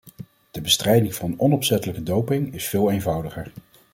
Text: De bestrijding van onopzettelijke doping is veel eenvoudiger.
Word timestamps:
De 0.51 0.61
bestrijding 0.61 1.15
van 1.15 1.33
onopzettelijke 1.39 2.03
doping 2.03 2.53
is 2.53 2.67
veel 2.67 2.91
eenvoudiger. 2.91 3.51